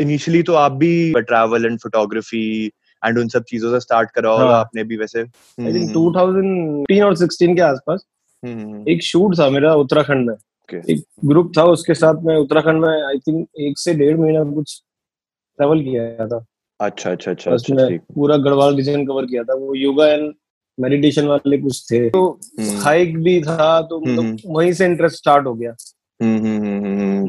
[0.00, 2.66] Initially तो आप भी ट्रैवल एंड फोटोग्राफी
[3.04, 5.20] एंड उन सब चीज़ों से स्टार्ट करा होगा हाँ। आपने भी वैसे?
[5.20, 8.04] आई थिंक 2015 और 16 के आसपास
[8.44, 10.90] हम्म, एक शूट था मेरा उत्तराखंड में। Okay.
[10.90, 14.82] एक ग्रुप था उसके साथ मैं उत्तराखंड में आई थिंक एक से डेढ़ महीना कुछ
[15.56, 16.44] ट्रैवल किया था।
[16.80, 20.34] अच्छा अच्छा अच्छा अच्छा उसमें ठीक। पूरा गढ़वाल रीजन कवर किया था। वो योगा एंड
[20.80, 25.46] मेडिटेशन वाले कुछ थे। तो हम्म। हाइक भी था तो मतलब वहीं से इंटरेस्ट स्टार्ट
[25.46, 25.70] हो गया।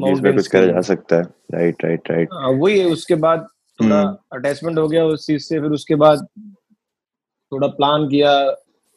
[0.06, 1.22] इसमें कुछ करा जा सकता है।
[1.54, 2.28] राइट राइट राइट
[2.60, 3.46] वही है उसके बाद
[3.78, 6.26] थोड़ा हम्म। अटैचमेंट हो गया उस चीज़ से फिर उसके बाद
[7.52, 8.32] थोड़ा प्लान किया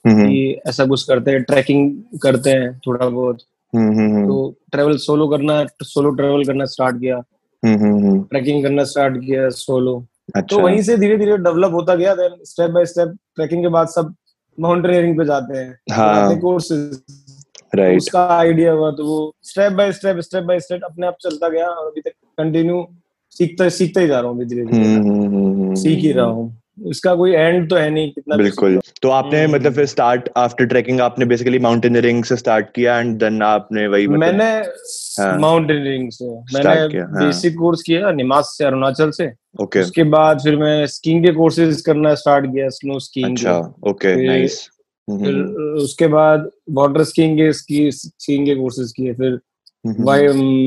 [0.05, 3.39] हम्म कि ऐसा कुछ करते हैं ट्रैकिंग करते हैं थोड़ा बहुत।
[3.73, 7.17] हम्म हम्म तो ट्रेवल सोलो करना सोलो ट्रेवल करना स्टार्ट किया।
[7.63, 11.71] हम्म हम्म, हम्म, ट्रैकिंग करना स्टार्ट किया सोलो तो अच्छा। वहीं से धीरे धीरे डेवलप
[11.73, 14.13] होता गया then step by step trekking के बाद सब
[14.57, 17.01] माउंटेनियरिंग पे जाते हैं। हाँ। कोर्सेज
[17.75, 21.49] राइट उसका आइडिया हुआ तो वो step by step step by step अपने आप चलता
[21.49, 22.87] गया और अभी तक कंटिन्यू
[23.35, 26.57] सीखता सीखता ही जा रहा हूँ धीरे धीरे। हम्म, हम्म, हम्म, सीख ही रहा हूँ।
[26.89, 31.01] इसका कोई एंड तो है नहीं कितना बिल्कुल। तो आपने। मतलब फिर स्टार्ट आफ्टर ट्रैकिंग
[31.01, 34.49] आपने बेसिकली माउंटेनियरिंग से स्टार्ट किया एंड देन आपने वही मतलब मैंने
[35.19, 40.41] हाँ। माउंटेनियरिंग से मैंने हाँ। बेसिक कोर्स किया निमास से अरुणाचल से। ओके उसके बाद
[40.43, 44.59] फिर मैं स्कीइंग के कोर्सेज करना स्टार्ट किया स्नो स्कीइंग अच्छा ओके नाइस
[45.07, 45.41] फिर
[45.83, 49.39] उसके बाद वाटर स्कीइंग के स्की स्कीइंग के कोर्सेज किए फिर
[49.85, 50.25] हम्म, वाई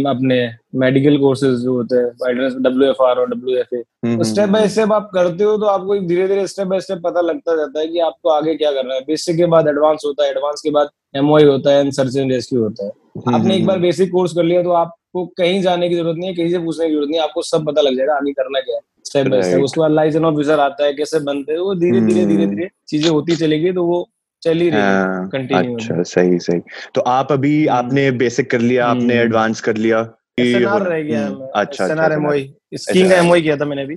[0.08, 0.36] अपने
[0.78, 4.68] मेडिकल कोर्सेज जो होते हैं डब्ल्यू एफ़ आर और डब्ल्यू एफ़ ए हम्म, स्टेप बाय
[4.68, 7.86] स्टेप आप करते हो तो आपको धीरे धीरे स्टेप बाय स्टेप पता लगता जाता है
[7.88, 10.88] कि आपको आगे क्या करना है। बेसिक के बाद एडवांस होता है एडवांस के बाद
[11.16, 14.32] एमओआई होता है एंड सर्च एंड रेस्क्यू होता है। हम्म, आपने एक बार बेसिक कोर्स
[14.36, 17.08] कर लिया तो आपको कहीं जाने की ज़रूरत नहीं है कहीं से पूछने की ज़रूरत
[17.08, 19.62] नहीं है आपको सब पता लग जाएगा आगे करना क्या है। Step by step.
[19.64, 22.69] उसके बाद लाइसेंस ऑफिसर आता है कैसे बनते हैं वो धीरे धीरे धीरे हम्म। धीरे
[22.88, 24.02] चीज़ें होती चलेगी तो वो
[24.45, 26.61] चल ही रही है हाँ, कंटिन्यू अच्छा सही सही।
[26.95, 30.00] तो आप अभी हम्म। आपने बेसिक कर लिया आपने हम्म। एडवांस कर लिया
[30.39, 33.97] रह गया हम्म, अच्छा एसएनआर अच्छा एमओआई स्कीइंग का SNR किया था मैंने अभी।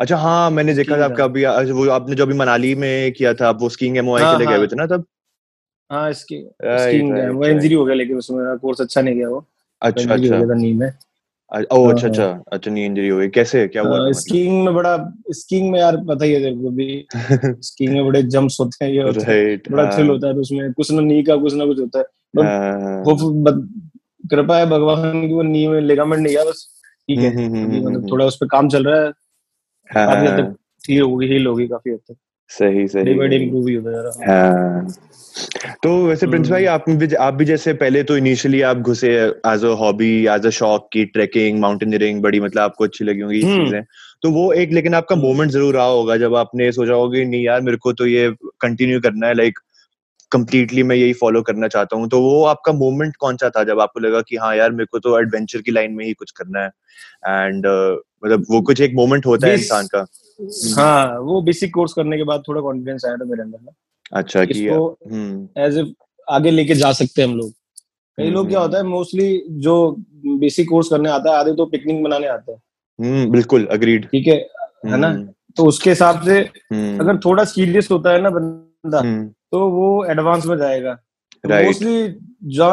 [0.00, 3.48] अच्छा हाँ मैंने देखा था आपका अभी वो आपने जो अभी मनाली में किया था
[3.48, 5.04] आप वो स्कीइंग हाँ, के लिए गए हाँ। हुए थे ना तब?
[5.90, 9.46] हाँ स्कीइंग स्कीइंग वो इंजरी हो गया लेकिन उसमें मेरा कोर्स अच्छा नहीं गया वो।
[9.82, 10.44] अच्छा अच्छा। हो
[10.74, 10.90] में।
[11.54, 14.74] ओ हाँ, अच्छा अच्छा अच्छा नी इंजरी हो गई कैसे क्या हुआ मतलब स्कीइंग में
[14.74, 17.06] बड़ा स्कीइंग में यार पता ही है तेरे को भी
[17.62, 20.72] स्कीइंग में बड़े जंप्स होते हैं ये होते हैं। बड़ा थ्रिल होता है तो उसमें
[20.72, 22.04] कुछ ना नी का कुछ ना कुछ होता है।
[22.44, 23.16] हाँ, वो
[24.30, 26.68] कृपा है भगवान की वो नी में लिगामेंट नहीं गया बस।
[27.08, 29.12] ठीक है हम्म, हम्म, हम्म, मतलब। थोड़ा उस पर काम चल रहा है।
[29.90, 32.16] काफ़ी हद हाँ, तक ठीक होगी हील होगी काफ़ी हद तक।
[32.58, 34.86] सही सही। सही। ही होता जा है।
[35.82, 39.10] तो वैसे प्रिंस भाई आप भी आप भी जैसे पहले तो इनिशियली आप घुसे
[39.46, 43.42] as a hobby as a शौक की ट्रैकिंग माउंटेनियरिंग बड़ी मतलब आपको अच्छी लगी होंगी
[43.42, 43.82] हम्म। चीज़ें।
[44.22, 47.24] तो वो एक लेकिन आपका हम्म। मोमेंट ज़रूर रहा होगा जब आपने सोचा होगा कि
[47.24, 49.58] नहीं यार मेरे को तो ये कंटिन्यू करना है लाइक
[50.32, 53.80] कंप्लीटली मैं यही फॉलो करना चाहता हूँ। तो वो आपका मोमेंट कौन सा था जब
[53.80, 56.60] आपको लगा कि हाँ यार मेरे को तो एडवेंचर की लाइन में ही कुछ करना
[56.60, 56.70] है?
[57.28, 60.06] एंड uh, मतलब वो कुछ एक मोमेंट होता है इंसान का।
[60.76, 63.72] हाँ वो बेसिक कोर्स करने के बाद थोड़ा कॉन्फिडेंस आया था मेरे अंदर ना।
[64.12, 65.84] अच्छा कि इसको हम्म। एज ए
[66.28, 67.50] आगे लेके जा सकते हैं हम लोग।
[68.18, 69.74] कई लोग क्या होता है मोस्टली जो
[70.40, 72.60] बेसिक कोर्स करने आता है आधे तो पिकनिक बनाने आते हैं।
[72.98, 74.36] हम्म बिल्कुल अग्रीड ठीक है
[74.86, 75.12] है ना?
[75.56, 80.46] तो उसके हिसाब से अगर थोड़ा सीरियस होता है ना बंदा हम्म, तो वो एडवांस
[80.46, 80.92] में जाएगा।
[81.44, 82.08] मोस्टली
[82.56, 82.70] जो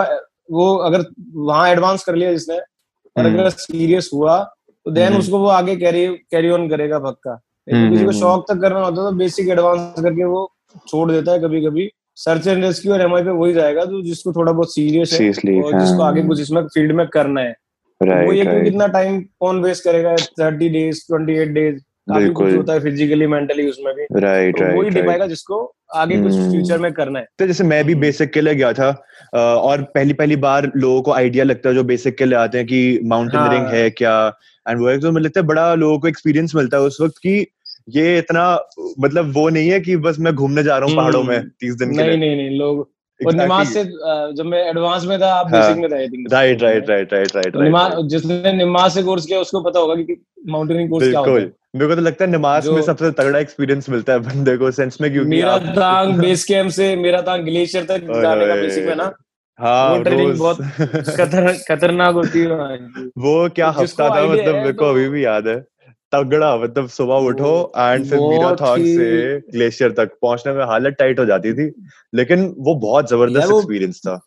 [0.52, 4.38] वो अगर वहाँ एडवांस कर लिया जिसने और हम्म। अगर सीरियस हुआ
[4.86, 8.00] तो देन हम्म। उसको वो आगे कैरी कैरी ऑन करेगा पक्का। हम्म, तो किसी को
[8.00, 10.52] हम्म, शौक तक करना होता है तो बेसिक एडवांस करके वो
[10.88, 14.34] छोड़ देता है कभी कभी सर्च एंड रेस्क्यू और एमआई पे वही जाएगा तो जिसको
[14.34, 17.56] थोड़ा बहुत सीरियस है और जिसको हाँ। आगे कुछ इसमें फ़ील्ड में करना है
[18.02, 21.80] वो ये कि राइट कितना टाइम कौन वेस्ट करेगा thirty days twenty eight days
[22.10, 25.28] काफ़ी कुछ बिल्कुल। होता है फिजिकली मेंटली उसमें भी राइट तो राइट दे राइट पाएगा
[25.28, 25.60] जिसको
[25.96, 28.56] आगे कुछ हम्म। फ्यूचर में करना है तो जैसे मैं भी हम्म। बेसिक के लिए
[28.56, 28.90] गया था
[29.36, 32.68] और पहली पहली बार लोगों को आइडिया लगता है जो बेसिक के लिए आते हैं
[32.68, 34.16] कि माउंटेनियरिंग हाँ। है क्या
[34.66, 37.18] एंड वो है तो मुझे लगता है बड़ा लोगों को एक्सपीरियंस मिलता है उस वक्त
[37.18, 37.46] कि
[37.90, 38.44] ये इतना
[39.00, 41.76] मतलब वो नहीं है कि बस मैं घूमने जा रहा हूँ पहाड़ों में हम्म। तीस
[41.76, 42.90] दिन के नहीं नहीं नहीं लोग
[43.20, 43.84] और निमाज से
[44.38, 47.56] जब मैं एडवांस में था आप हाँ। बेसिक में थे right right right right right
[47.58, 50.18] Nimas जिसने निमाज से कोर्स किया उसको पता होगा कि
[50.50, 53.90] माउंटेनियरिंग कोर्स क्या होता है। मेरे को तो लगता है नमाज़ में सबसे तगड़ा एक्सपीरियंस
[53.90, 57.84] मिलता है बंदे को सेंस में क्योंकि मेरा तांग बेस कैंप से मेरा तांग ग्लेशियर
[57.84, 59.12] तक जाने का बेसिक में ना।
[59.60, 62.48] हाँ वो ट्रेनिंग बहुत खतर, खतरनाक होती है
[63.18, 65.60] वो क्या हफ़्ता था मतलब मेरे को तो- अभी भी याद है।
[66.12, 71.20] तगड़ा मतलब सुबह उठो एंड फिर मीराथॉन ही- से ग्लेशियर तक पहुँचने में हालत टाइट
[71.20, 71.72] हो जाती थी
[72.16, 74.20] लेकिन वो बहुत ज़बरदस्त एक्सपीरियंस था।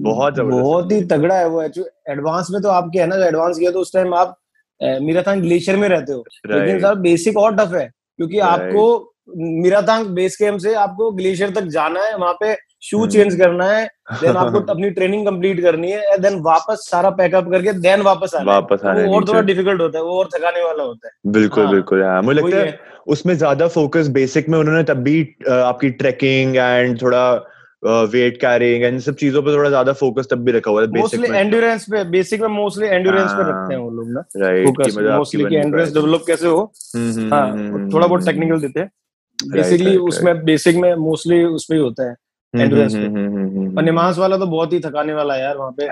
[0.00, 3.58] बहुत ज़बरदस्त बहुत ही तगड़ा है वो एडवांस में तो आपके है ना जो एडवांस
[3.58, 4.36] किया तो उस टाइम आप
[4.80, 7.86] ग्लेशियर में रहते हो। लेकिन सर बेसिक और टफ है
[8.16, 13.34] क्योंकि आपको मीरातांग बेस कैंप से आपको ग्लेशियर तक जाना है वहाँ पे शू चेंज
[13.36, 18.02] करना है देन आपको अपनी ट्रेनिंग कंप्लीट करनी है देन वापस सारा पैकअप करके देन
[18.02, 21.08] वापस आना वापस आना वो और थोड़ा डिफ़िकल्ट होता है वो और थकाने वाला होता
[21.08, 22.78] है। बिल्कुल हाँ, बिल्कुल हाँ। मुझे लगता है
[23.08, 27.24] उसमें ज़्यादा फोकस बेसिक में उन्होंने तब भी आपकी ट्रैकिंग एंड थोड़ा
[27.82, 31.20] वेट कैरिंग एंड सब चीज़ों पे थोड़ा ज़्यादा फोकस तब भी रखा हुआ है बेसिक
[31.20, 34.66] में। एंड्योरेंस पे बेसिक में मोस्टली एंड्योरेंस पे रखते हैं वो लोग ना। राइट
[34.98, 36.60] मोस्टली कि एंड्योरेंस डेवलप कैसे हो।
[36.96, 38.90] हम्म, हम्म, हाँ हम्म, थोड़ा बहुत टेक्निकल देते हैं।
[39.38, 42.14] बेसिकली उसमें बेसिक में मोस्टली उसमें ही होता है।
[42.56, 43.06] एंड्योरेंस पे
[43.76, 45.86] और निमास वाला तो बहुत ही थकाने वाला है यार वहाँ पे।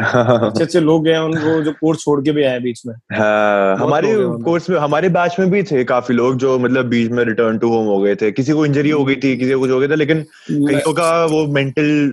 [0.47, 4.15] अच्छे अच्छे लोग गए उनको जो कोर्स छोड़ के भी आए बीच में। हाँ, हमारे
[4.45, 7.69] कोर्स में हमारे बैच में भी थे काफ़ी लोग जो मतलब बीच में रिटर्न टू
[7.69, 9.89] होम हो गए थे। किसी को इंजरी हो गई थी किसी को कुछ हो गया
[9.89, 12.13] था लेकिन कईयों का वो मेंटल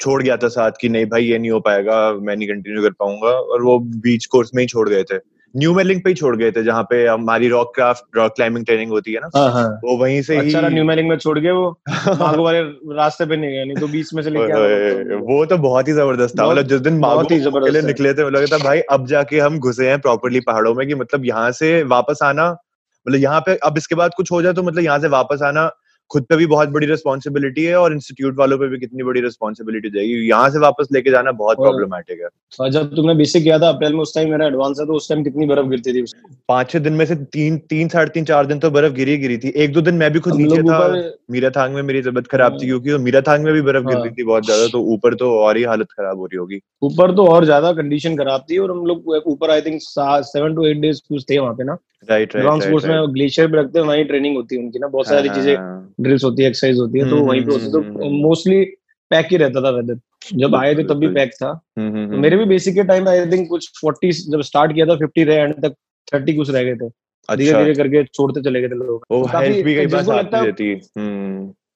[0.00, 2.90] छोड़ गया था साथ कि नहीं भाई ये नहीं हो पाएगा मैं नहीं कंटिन्यू कर
[2.90, 6.36] पाऊँगा और वो बीच कोर्स में ही छोड़ गए थे। न्यू मेलिंग पे ही छोड़
[6.36, 9.80] गए थे जहाँ पे हमारी rock craft rock climbing training होती है ना। हाँ, हाँ।
[9.84, 11.70] वो वहीं से अच्छा ही न्यू मेलिंग में छोड़ गए वो।
[12.20, 12.60] मागो वाले
[12.96, 16.38] रास्ते पे नहीं गए नहीं तो बीच में से लेके वो तो बहुत ही ज़बरदस्त
[16.38, 17.22] था। मतलब जिस दिन मागो
[17.60, 20.86] के लिए निकले थे लगा था भाई अब जाके हम घुसे हैं प्रॉपरली पहाड़ों में
[20.88, 22.50] कि मतलब यहाँ से वापस आना
[23.06, 25.70] मतलब यहाँ पे अब इसके बाद कुछ हो जाए तो मतलब यहाँ से वापस आना
[26.10, 29.90] खुद पे भी बहुत बड़ी रिस्पॉन्सिबिलिटी है और इंस्टीट्यूट वालों पे भी कितनी बड़ी रिस्पॉन्सिबिलिटी
[29.90, 33.92] जाएगी। यहाँ से वापस लेके जाना बहुत प्रॉब्लमेटिक है। जब तुमने बेसिक किया था अप्रैल
[33.92, 36.04] में उस टाइम मेरा एडवांस है तो उस टाइम कितनी बर्फ़ गिरती थी?
[36.48, 39.36] पाँच छह दिन में से तीन तीन साढ़े तीन चार दिन तो बर्फ़ गिरी गिरी
[39.38, 40.78] थी। एक दो दिन मैं भी खुद नीचे था।
[41.30, 43.96] मीरा थांग में मेरी तबियत खराब थी हाँ। क्योंकि मीरा थांग में भी बर्फ़ गिर
[43.96, 46.60] रही हाँ। थी बहुत ज़्यादा तो ऊपर तो और ही हालत खराब हो रही होगी।
[46.82, 50.66] ऊपर तो और ज़्यादा कंडीशन खराब थी और हम लोग ऊपर I think seven to
[50.66, 51.76] eight days कुछ थे वहाँ पे ना।
[52.08, 55.06] राइट राइट स्पोर्ट्स में ग्लेशियर पे रखते हैं वहीं ट्रेनिंग होती है उनकी ना बहुत
[55.06, 55.56] सारी हाँ, चीज़ें
[56.00, 57.80] ड्रिल्स हाँ, हाँ। होती है एक्सरसाइज होती है तो हम्म, वहीं पे होती तो
[58.10, 58.74] मोस्टली हम्म, हम्म,
[59.10, 59.98] पैक ही रहता था वेदर
[60.36, 63.48] जब आए थे तब भी पैक था। तो मेरे भी बेसिक के टाइम आई थिंक
[63.48, 65.74] कुछ फोर्टी जब स्टार्ट किया था फिफ्टी रहे एंड तक
[66.14, 66.88] थर्टी कुछ रह गए थे।
[67.28, 69.04] धीरे धीरे अच्छा। करके छोड़ते चले गए थे लोग।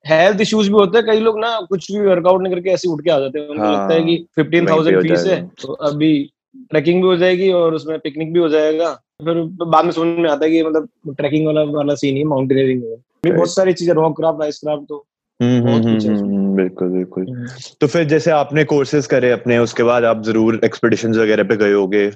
[0.06, 3.04] हेल्थ इश्यूज़ भी होते हैं कई लोग ना कुछ भी वर्कआउट नहीं करके ऐसे उठ
[3.04, 6.12] के आ जाते हैं। उनको लगता है कि फिफ्टीन थाउज़ेंड फ़ीस है तो अभी
[6.70, 8.92] ट्रैकिंग भी हो जाएगी और उसमें पिकनिक भी हो जाएगा।
[9.24, 12.82] फिर बाद में समझ में आता है कि मतलब ट्रैकिंग वाला वाला सीन ही माउंटेनियरिंग
[13.30, 15.06] है बहुत सारी चीज़ें रॉक क्राफ्ट आइस क्राफ्ट तो
[15.40, 17.46] हम्म, हम्म, हम्म, बिल्कुल बिल्कुल।
[17.80, 21.72] तो फिर जैसे आपने कोर्सेज करे अपने उसके बाद आप ज़रूर एक्सपेडिशन वगैरह पे गए
[21.72, 22.10] होगे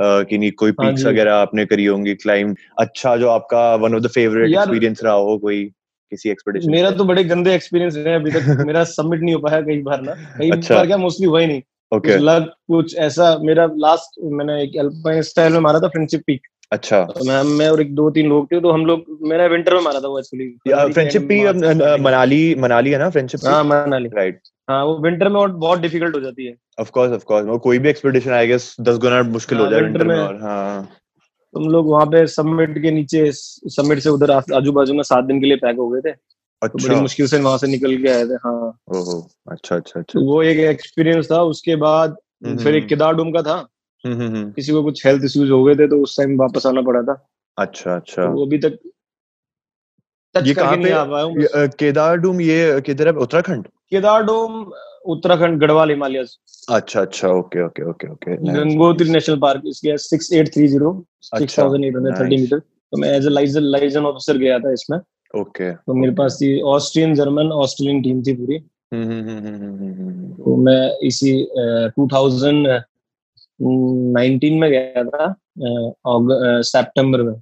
[0.00, 4.02] कि नहीं कोई पीक्स हाँ वगैरह आपने करी होंगी क्लाइंब अच्छा जो आपका one of
[4.02, 5.64] the favourite experience रहा हो कोई
[6.10, 9.60] किसी एक्सपेडिशन मेरा तो बड़े गंदे एक्सपीरियंस रहे अभी तक। मेरा सबमिट नहीं हो पाया
[9.60, 11.62] कई बार ना। कई अच्छा। बार क्या मोस्टली हुआ ही नहीं।
[11.94, 12.18] Okay.
[12.18, 16.40] लग कुछ ऐसा मेरा लास्ट मैंने एक अल्पाइन स्टाइल में मारा था फ्रेंडशिप पीक
[16.74, 19.74] अच्छा। तो मैं मैं और एक दो तीन लोग थे तो हम लोग मेरा विंटर
[19.74, 20.48] में मारा था वो actually
[20.92, 21.46] friendship peak
[22.02, 26.20] Manali Manali है ना फ्रेंडशिप हाँ मनाली। राइट हाँ वो विंटर में बहुत डिफ़िकल्ट हो
[26.20, 29.58] जाती है। ऑफ़ कोर्स ऑफ़ कोर्स वो कोई भी एक्सपेडिशन आई गेस 10 गुना मुश्किल
[29.58, 30.88] हो हाँ, जाए विंटर में और हाँ।
[31.54, 35.40] तुम लोग वहाँ पे समिट के नीचे समिट से उधर आजू बाजू में सात दिन
[35.40, 36.14] के लिए पैक हो गए थे।
[36.62, 40.00] अच्छा तो बड़ी मुश्किल से वहाँ से निकल के आए थे हाँ। ओहो अच्छा अच्छा
[40.00, 42.16] अच्छा तो वो एक एक्सपीरियंस था उसके बाद
[42.46, 43.56] हम्म, फिर एक हम्म। केदार डूम का था।
[44.06, 47.14] किसी को कुछ हेल्थ इश्यूज़ हो गए थे तो उस टाइम वापस आना पड़ा था।
[47.58, 48.78] अच्छा अच्छा। तो वो अभी तक
[50.34, 53.12] ये कहाँ पे केदार डूम ये किधर है?
[53.14, 53.66] उत्तराखंड?
[53.90, 54.72] केदार डूम
[55.12, 56.24] उत्तराखंड गढ़वाल हिमालय।
[56.68, 60.92] अच्छा अच्छा okay okay okay okay Gangotri national park इसके six eight three zero
[61.24, 63.30] six thousand eight hundred thirty metre तो मैं एज ए
[63.60, 64.98] लाइजन ऑफिसर गया था इसमें।
[65.34, 68.56] ओके। तो मेरे पास थी ऑस्ट्रियन जर्मन ऑस्ट्रेलियन टीम थी पूरी।
[68.94, 71.32] हम्म, हम्म, हम्म, तो मैं इसी
[71.96, 72.66] टू थाउज़ेंड
[73.62, 75.36] नाइनटीन में गया था
[76.62, 77.34] सितंबर में।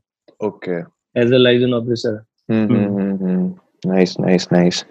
[0.45, 0.81] Okay
[1.21, 2.25] as a liaison officer
[3.87, 4.85] nice nice nice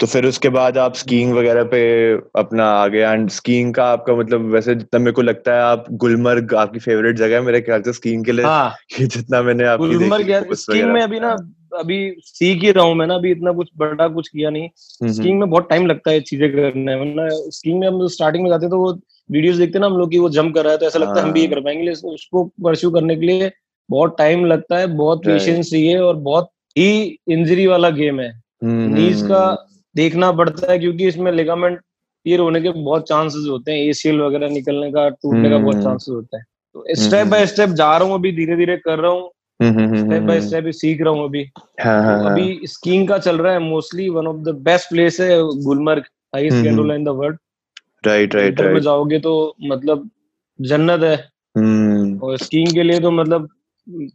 [0.00, 4.16] तो फिर उसके बाद आप स्कीइंग वगैरह पे अपना आ गए एंड स्कीइंग का आपका
[4.16, 7.82] मतलब वैसे जितना मेरे को लगता है आप गुलमर्ग आपकी फेवरेट जगह है मेरे ख्याल
[7.82, 11.36] से स्कीइंग के लिए। हाँ, जितना मैंने आपकी गुलमर्ग स्कीइंग में अभी ना
[11.78, 14.68] अभी सीख ही रहा हूँ मैं ना अभी इतना कुछ बड़ा कुछ किया नहीं।
[15.04, 18.68] स्कीइंग में बहुत टाइम लगता है चीज़ें करने में स्कीइंग में हम स्टार्टिंग में जाते
[18.68, 20.98] तो वो वीडियोस देखते ना हम लोग की वो जंप कर रहा है तो ऐसा
[20.98, 23.50] लगता है हम भी ये हाँ। कर पाएँगे। उसको परस्यू करने के लिए
[23.90, 28.32] बहुत टाइम लगता है बहुत पेशेंस चाहिए और बहुत ही इंजरी वाला गेम है।
[28.64, 33.78] नीज का देखना पड़ता है क्योंकि इसमें लिगामेंट टीयर होने के बहुत चांसेस होते हैं।
[33.78, 37.96] एसीएल वगैरह निकलने का टूटने का बहुत चांसेस होता है। तो स्टेप बाय स्टेप जा
[37.96, 39.30] रहा हूँ अभी धीरे धीरे कर रहा हूँ।
[39.60, 41.42] स्टेप बाय स्टेप सीख रहा हूँ अभी।
[41.80, 45.20] हाँ, हाँ, तो। अभी स्कीइंग का चल रहा है mostly one of the best place
[45.20, 46.04] है Gulmarg
[46.34, 47.38] highest gondola in the world
[48.06, 49.34] right right right में जाओगे तो
[49.64, 50.08] मतलब
[50.58, 51.16] जन्नत है।
[52.22, 53.48] और स्कीइंग के लिए तो मतलब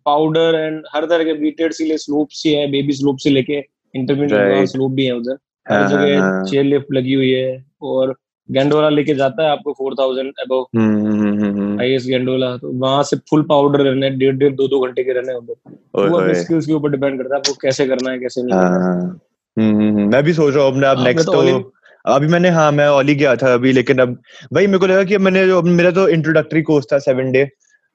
[0.06, 4.68] पाउडर एंड हर तरह के बीटेड सी स्लोप सी है बेबी स्लोप से लेके इंटरमीडिएट
[4.70, 8.16] स्लोप भी है उधर। हर जगह चेयर लिफ्ट लगी हुई है और
[8.50, 13.82] गैंडोरा लेके जाता है आपको four thousand above is gondola तो वहाँ से फुल पाउडर
[13.82, 17.18] रहने डेढ़ डेढ़ दो दो घंटे के रहने उधर। वो अपने स्किल्स के ऊपर डिपेंड
[17.18, 19.20] करता है आपको कैसे करना है कैसे नहीं हाँ,
[19.58, 21.42] हम्म, मैं भी सोच रहा हूँ अपने अब नेक्स्ट तो
[22.06, 24.18] अभी मैंने हाँ मैं ओली गया था अभी लेकिन अब
[24.54, 27.46] वही मेरे को लगा कि मैंने जो मेरा तो इंट्रोडक्टरी कोर्स था सेवन डे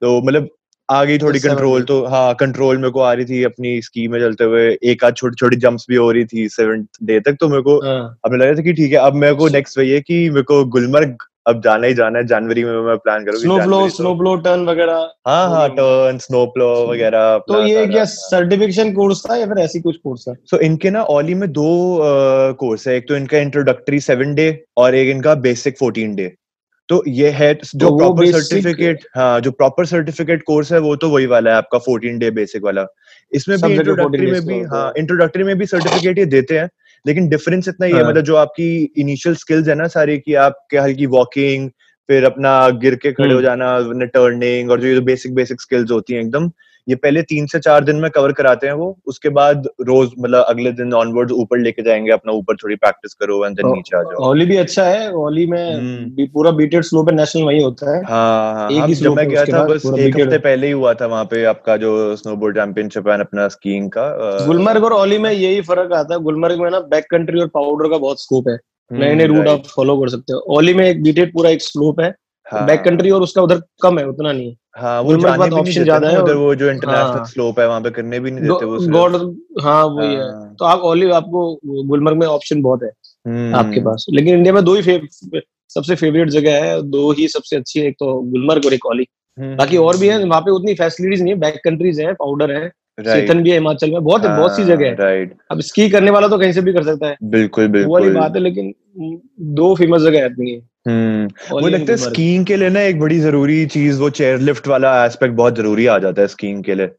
[0.02, 0.48] तो मतलब
[0.88, 4.18] आ गई थोड़ी कंट्रोल तो हाँ कंट्रोल मेरे को आ रही थी अपनी स्की में
[4.20, 7.48] चलते हुए एक आध छोटी छोटी जंप्स भी हो रही थी सेवन डे तक तो
[7.48, 8.18] मेरे को हाँ.
[8.24, 10.42] अब लग रहा था कि ठीक है अब मेरे को नेक्स्ट वही है कि मेरे
[10.42, 14.14] को गुलमर्ग अब जाना ही जाना है जनवरी में मैं प्लान करूँ snow flow snow
[14.14, 19.36] flow turn वगैरह हाँ हाँ टर्न स्नो फ्लो वगैरह तो ये क्या सर्टिफिकेशन कोर्स था
[19.36, 21.68] या फिर ऐसी कुछ कोर्स था सो इनके ना ओली में दो
[22.60, 26.34] कोर्स है एक तो इनका इंट्रोडक्टरी सेवन डे और एक इनका बेसिक फोर्टीन डे
[26.88, 31.10] तो ये है जो तो प्रॉपर सर्टिफिकेट हाँ जो प्रॉपर सर्टिफिकेट कोर्स है वो तो
[31.10, 32.86] वही वाला है आपका फोर्टीन डे बेसिक वाला।
[33.32, 36.68] इसमें भी इंट्रोडक्टरी में भी हाँ। इंट्रोडक्टरी में भी सर्टिफिकेट ये देते हैं
[37.06, 40.34] लेकिन डिफरेंस इतना ही है हाँ। मतलब जो आपकी इनिशियल स्किल्स है ना सारी की
[40.34, 41.70] आपके क्या हल्की वॉकिंग
[42.08, 45.90] फिर अपना गिर के खड़े हो हम्म। जाना टर्निंग और जो ये बेसिक बेसिक स्किल्स
[45.90, 46.50] होती हैं एकदम
[46.88, 50.44] ये पहले तीन से चार दिन में कवर कराते हैं वो उसके बाद रोज मतलब
[50.44, 54.02] अगले दिन ऑनवर्ड ऊपर लेके जाएँगे अपना ऊपर थोड़ी प्रैक्टिस करो एंड देन नीचे आ
[54.02, 57.62] जाओ। ओली भी अच्छा है ओली में हम्म। भी पूरा बीटेड स्लो पे नेशनल वही
[57.62, 60.72] होता है। हाँ हाँ एक हाँ, जब मैं गया था बस एक हफ़्ते पहले ही
[60.72, 65.18] हुआ था वहाँ पे आपका जो स्नोबोर्ड चैंपियनशिप है अपना स्कीइंग का गुलमर्ग और ओली
[65.18, 68.48] में यही फ़र्क आता है गुलमर्ग में ना बैक कंट्री और पाउडर का बहुत स्कोप
[68.48, 68.58] है।
[68.90, 72.00] नए नए रूट आप फॉलो कर सकते हो। ओली में एक बीटेड पूरा एक स्लोप
[72.00, 72.14] है
[72.46, 76.08] बैक कंट्री और उसका उधर कम है उतना नहीं हाँ। वो जाने भी ऑप्शन ज़्यादा
[76.08, 78.78] है उधर वो जो इंटरनेशनल हाँ, स्लोप है वहाँ पे करने भी नहीं देते वो
[78.88, 79.14] गॉड
[79.62, 82.90] हाँ वही है हाँ। तो आप ओनली आपको गुलमर्ग में ऑप्शन बहुत है
[83.26, 85.06] हम्म। आपके पास। लेकिन इंडिया में दो ही फेव,
[85.70, 89.06] सबसे फेवरेट जगह है दो ही सबसे अच्छी है एक तो गुलमर्ग और एक ओली
[89.38, 92.50] हम्म, बाकी और भी है। वहाँ पे उतनी फैसिलिटीज़ नहीं है बैक कंट्रीज़ है पाउडर
[92.52, 92.68] है
[93.00, 96.10] चेतन भी है हिमाचल में बहुत है बहुत सी जगह है। राइट अब स्की करने
[96.10, 98.72] वाला तो कहीं से भी कर सकता है। बिल्कुल बिल्कुल वाली बात है लेकिन
[99.54, 103.66] दो फ़ेमस जगह है हम्म वो लगता है स्कीइंग के लिए ना एक बड़ी ज़रूरी
[103.66, 106.90] चीज़ वो चेयर लिफ्ट वाला एस्पेक्ट बहुत ज़रूरी आ जाता है स्कीइंग के लिए।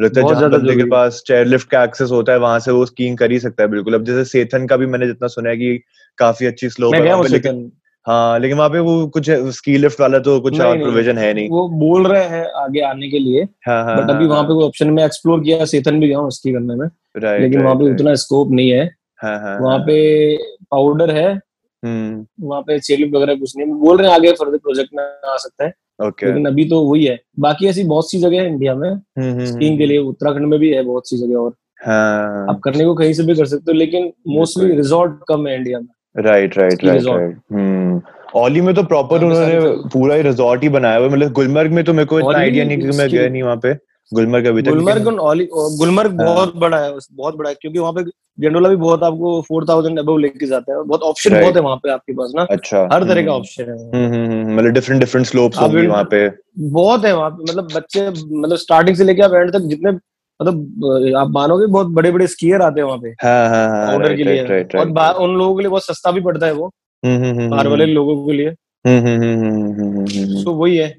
[0.00, 2.86] लगता है जहाँ बंदे के पास चेयर लिफ्ट का एक्सेस होता है वहाँ से वो
[2.86, 5.56] स्कीइंग कर ही सकता है बिल्कुल। अब जैसे सेथन का भी मैंने जितना सुना है
[5.56, 5.80] कि
[6.18, 7.72] काफ़ी अच्छी स्लोप है लेकिन
[8.06, 11.48] हाँ लेकिन वहाँ पे वो कुछ स्की लिफ्ट वाला तो कुछ और प्रोविज़न है नहीं।
[11.48, 14.52] वो बोल रहे हैं आगे आने के लिए हाँ, हाँ, बट अभी हाँ, वहाँ पे
[14.52, 16.86] वो ऑप्शन में एक्सप्लोर किया सेथन भी गया हूँ स्की करने में।
[17.40, 18.84] लेकिन वहाँ पे उतना स्कोप नहीं है।
[19.24, 20.36] वहाँ पे
[20.70, 21.40] पाउडर है हम्म।
[22.40, 25.64] वहाँ पे चेलिप वगैरह कुछ नहीं बोल रहे हैं आगे फर्दर प्रोजेक्ट में आ सकता
[25.64, 25.72] है।
[26.02, 26.24] Okay.
[26.24, 29.66] लेकिन अभी तो वही है। बाकी ऐसी बहुत सी जगह है इंडिया में। स्कीइंग हम्म,
[29.66, 31.54] हम्म, के लिए उत्तराखंड में भी है बहुत सी जगह और।
[31.86, 32.46] हाँ.
[32.50, 35.80] आप करने को कहीं से भी कर सकते हो लेकिन मोस्टली रिजॉर्ट कम है इंडिया
[35.80, 35.86] में।
[36.16, 38.02] Right right right right
[38.36, 41.84] Auli में तो प्रॉपर हाँ, उन्होंने पूरा ही रिजॉर्ट ही बनाया हुआ मतलब गुलमर्ग में
[41.84, 43.74] तो मेरे को इतना आइडिया नहीं कि मैं गया नहीं वहाँ पे।
[44.12, 45.08] गुलमर्ग अभी तक गुलमर्ग
[45.78, 48.02] गुलमर्ग हाँ। बहुत बड़ा है बहुत बड़ा है क्योंकि वहाँ पे
[48.38, 51.76] गेंडोला भी बहुत आपको फोर थाउज़ेंड अबव लेके जाता है बहुत ऑप्शन बहुत है वहाँ
[51.76, 55.00] पे आपके पास ना अच्छा हर तरह का ऑप्शन हम्म, है हम्म, हम्म, मतलब डिफरेंट
[55.00, 59.22] डिफरेंट स्लोप्स होंगी वहाँ पे बहुत है वहाँ पे मतलब बच्चे मतलब स्टार्टिंग से लेके
[59.22, 63.10] आप एंड तक जितने मतलब आप मानोगे बहुत बड़े बड़े स्कीयर आते हैं वहाँ पे
[63.10, 66.70] ऑर्डर हाँ, के लिए और उन लोगों के लिए बहुत सस्ता भी पड़ता है वो
[67.02, 68.50] बाहर वाले लोगों के लिए
[70.44, 70.94] तो वही है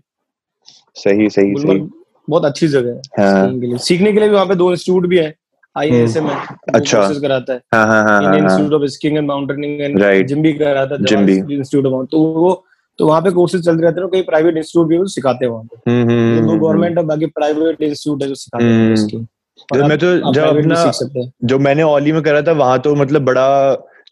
[0.96, 1.80] सही सही सही
[2.30, 3.60] बहुत अच्छी जगह है हाँ.
[3.60, 5.34] के लिए। सीखने के लिए भी वहाँ पे दो इंस्टीट्यूट भी है
[5.76, 6.36] आईएएसएम है
[6.74, 10.42] अच्छा। कोर्सेज कराता है। हाँ हाँ हाँ Indian Institute of Skiing and Mountaineering and gym
[10.42, 12.54] भी कराता है इंस्टीट्यूट ऑफ़ तो वो
[13.00, 15.92] तो वहाँ पे कोर्सेज चलते रहते हैं कई प्राइवेट इंस्टीट्यूट भी सिखाते हैं वहाँ पे।
[15.92, 19.26] हम्म, हम्म, तो गवर्नमेंट हम्म, है बाकी प्राइवेट इंस्टीट्यूट है जो सिखाते हैं
[19.74, 20.92] तो मैं तो जब अपना
[21.44, 23.48] जो मैंने ओली में करा था वहाँ तो मतलब बड़ा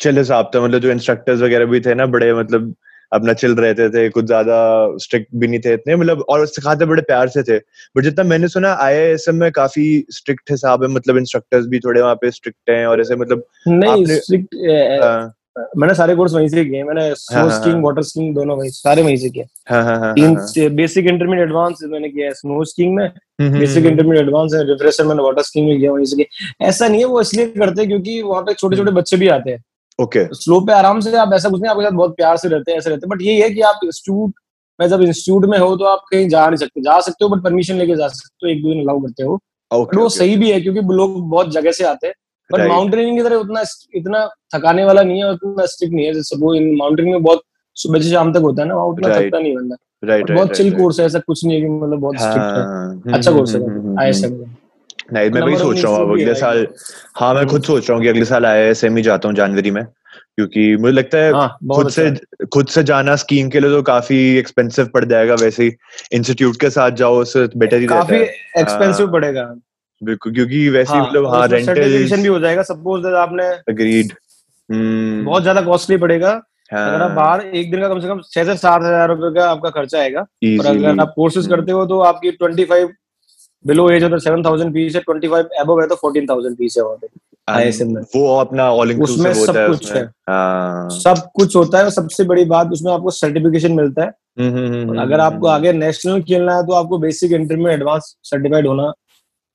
[0.01, 2.73] चल हिसाब था मतलब जो इंस्ट्रक्टर्स वगैरह भी थे ना बड़े मतलब
[3.13, 4.57] अपना चिल रहते थे कुछ ज़्यादा
[4.97, 7.57] स्ट्रिक्ट भी नहीं थे इतने मतलब और सिखाते बड़े प्यार से थे।
[7.95, 12.15] बट जितना मैंने सुना आई में काफ़ी स्ट्रिक्ट हिसाब है मतलब इंस्ट्रक्टर्स भी थोड़े वहाँ
[12.15, 14.55] पे स्ट्रिक्ट हैं और ऐसे मतलब नहीं स्ट्रिक्ट
[15.03, 15.33] हाँ।
[15.77, 19.17] मैंने सारे कोर्स वहीं से किए मैंने स्नो स्कीइंग वाटर स्कीइंग दोनों वहीं सारे वहीं
[19.17, 23.09] से किए। हाँ, हाँ, तीन बेसिक इंटरमीडिएट एडवांस मैंने किया है स्नो स्कीइंग में
[23.41, 27.01] बेसिक इंटरमीडिएट एडवांस है रिफ्रेशर मैंने वाटर स्कीइंग में किया वहीं से किया। ऐसा नहीं
[27.01, 29.63] है वो इसलिए करते हैं क्योंकि वहाँ पे छोटे छोटे बच्चे भी आते हैं।
[29.99, 32.71] ओके स्लो पे आराम से आप ऐसा कुछ नहीं आपके साथ बहुत प्यार से रहते
[32.71, 34.33] हैं ऐसे रहते हैं। बट ये है कि आप इंस्टीट्यूट
[34.79, 37.43] में जब इंस्टीट्यूट में हो तो आप कहीं जा नहीं सकते। जा सकते हो बट
[37.43, 39.39] परमिशन लेके जा सकते हो एक दो दिन अलाउ करते हो।
[39.71, 40.17] Okay, वो okay.
[40.17, 42.13] सही भी है क्योंकि लोग बहुत जगह से आते हैं।
[42.49, 43.63] बट माउंटेनिंग की तरह उतना
[43.95, 47.41] इतना थकाने वाला नहीं है उतना स्ट्रिक्ट नहीं है। जैसे वो इन माउंटेनिंग में बहुत
[47.77, 50.71] सुबह से शाम तक होता है ना वहाँ उतना थकता नहीं बंदा। राइट बहुत चिल
[50.75, 53.61] कोर्स है ऐसा कुछ नहीं है कि मतलब बहुत स्ट्रिक्ट है। अच्छा कोर्स है
[53.99, 54.33] आईएसएम
[55.13, 56.67] नहीं मैं भी सोच रहा हूँ अगले साल।
[57.17, 59.83] हाँ मैं खुद सोच रहा हूँ कि अगले साल आईएसएम ही जाता हूँ जनवरी में
[60.35, 63.81] क्योंकि मुझे लगता है हाँ, खुद से अच्छा। खुद से जाना स्कीइंग के लिए तो
[63.83, 65.71] काफ़ी एक्सपेंसिव पड़ जाएगा वैसे ही
[66.13, 69.43] इंस्टीट्यूट के साथ जाओ उससे बेटर ही काफ़ी एक्सपेंसिव हाँ। पड़ेगा।
[70.01, 74.13] बिल्कुल क्योंकि वैसे ही मतलब हाँ रेंटल भी हो जाएगा सपोज़ आपने अग्रीड
[74.69, 76.29] हम्म। बहुत ज़्यादा कॉस्टली पड़ेगा।
[76.71, 76.87] हाँ.
[76.89, 79.49] अगर आप बाहर एक दिन का कम से कम छह से सात हज़ार रुपए का
[79.49, 82.87] आपका खर्चा आएगा। और अगर आप कोर्सेज करते हो तो आपकी ट्वेंटी फाइव
[83.65, 86.77] बिलो एज अगर सेवन थाउज़ेंड पीस है ट्वेंटी फाइव एबो है तो फोर्टीन थाउज़ेंड पीस
[86.77, 87.07] है वहाँ पे
[87.47, 91.83] आईएसएम में। वो अपना ऑल उसमें सब है कुछ है। हाँ। सब कुछ होता है
[91.83, 94.07] और सबसे बड़ी बात उसमें आपको सर्टिफिकेशन मिलता है।
[94.39, 98.15] हम्म, हम्म, हम्म, अगर आपको आगे नेशनल खेलना है तो आपको बेसिक इंटर में एडवांस
[98.23, 98.91] सर्टिफाइड होना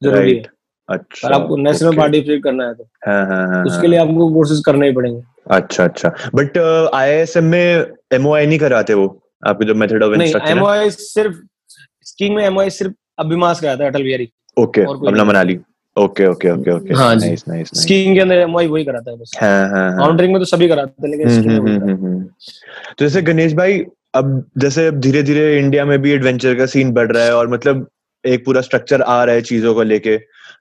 [0.03, 0.45] ज़रूरी है।
[0.89, 4.87] अच्छा आपको नेशनल पार्टिसिपेट करना है तो। हाँ, हाँ, हाँ, उसके लिए आपको कोर्सेज करने
[4.87, 6.59] ही पड़ेंगे। अच्छा अच्छा। बट
[6.95, 9.07] आई एस एम में एमओआई नहीं कराते वो?
[9.47, 11.37] आपके जो मेथड ऑफ़ इंस्ट्रक्शन एमओआई सिर्फ़
[12.07, 15.59] स्कीइंग में एमओआई सिर्फ़ अभिमास कराता है अटल बिहारी। ओके अपना Manali
[15.97, 19.17] okay okay okay okay हाँ जी। नाइस नाइस स्कीइंग के अंदर एमओआई वही कराता है
[19.19, 23.23] बस। हाँ हाँ माउंटेनिंग में तो सभी कराते हैं लेकिन हम्म, हम्म, हम्म, तो जैसे
[23.23, 23.85] गणेश भाई
[24.15, 27.49] अब जैसे अब धीरे धीरे इंडिया में भी एडवेंचर का सीन बढ़ रहा है और
[27.49, 27.87] मतलब
[28.25, 30.17] एक पूरा स्ट्रक्चर आ रहा है चीज़ों को लेके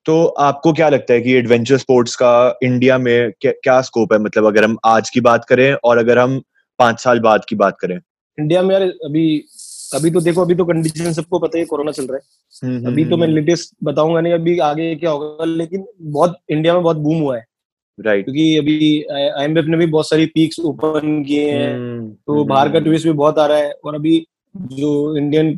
[0.05, 4.19] तो आपको क्या लगता है कि एडवेंचर स्पोर्ट्स का इंडिया में क्या, क्या स्कोप है?
[4.19, 6.41] मतलब अगर हम आज की बात करें और अगर हम
[6.79, 7.99] पाँच साल बाद की बात करें।
[8.37, 9.43] इंडिया में यार अभी
[9.91, 13.01] अभी तो देखो अभी तो कंडीशन सबको पता है कोरोना चल रहा है। हम्म, अभी
[13.01, 16.83] हम्म, तो मैं लेटेस्ट हम्म। बताऊँगा नहीं अभी आगे क्या होगा लेकिन बहुत इंडिया में
[16.83, 17.45] बहुत बूम हुआ है।
[17.97, 22.79] राइट क्योंकि अभी आईएमएफ ने भी बहुत सारी पीक्स ओपन किए हैं। तो बाहर का
[22.79, 24.25] टूरिस्ट भी बहुत आ रहा है और अभी
[24.55, 25.57] जो इंडियन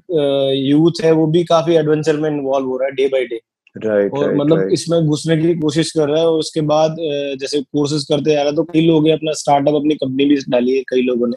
[0.57, 3.39] यूथ है वो भी काफ़ी एडवेंचर में इन्वॉल्व हो रहा है डे बाय डे
[3.75, 4.71] राइट और right, मतलब right.
[4.71, 6.95] इसमें घुसने की कोशिश कर रहा है और उसके बाद
[7.39, 10.75] जैसे कोर्सेज करते आ रहा है तो कई लोग अपना स्टार्टअप अपनी कंपनी भी डाली
[10.77, 11.35] है कई लोगों ने।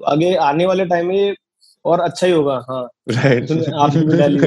[0.00, 1.34] तो आगे आने वाले टाइम में
[1.84, 4.38] और अच्छा ही होगा हाँ। राइट आप भी डाली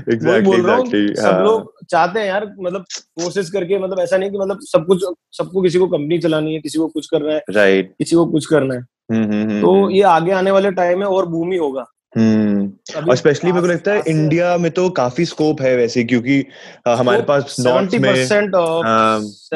[0.00, 1.44] exactly, बोल रहा हूँ exactly, सब हाँ.
[1.44, 2.84] लोग चाहते हैं यार मतलब
[3.22, 6.60] कोशिश करके मतलब ऐसा नहीं कि मतलब सब कुछ सबको किसी को कंपनी चलानी है
[6.60, 7.98] किसी को कुछ करना है राइट right.
[7.98, 11.06] किसी को कुछ करना है। हम्म, हम्म, हम्म, तो ये आगे आने वाले टाइम में
[11.06, 11.84] और भूमि होगा।
[12.16, 16.46] हम्म और स्पेशली मेरे को लगता है इंडिया में तो काफ़ी स्कोप है वैसे क्योंकि
[16.86, 18.48] आ, हमारे पास नॉर्थ में